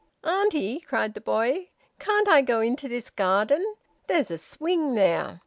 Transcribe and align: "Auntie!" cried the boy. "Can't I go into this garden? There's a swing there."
"Auntie!" 0.23 0.79
cried 0.79 1.13
the 1.13 1.21
boy. 1.21 1.69
"Can't 1.99 2.27
I 2.27 2.41
go 2.41 2.59
into 2.59 2.87
this 2.87 3.11
garden? 3.11 3.75
There's 4.07 4.31
a 4.31 4.37
swing 4.39 4.95
there." 4.95 5.39